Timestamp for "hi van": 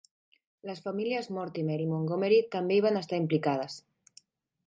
2.77-2.99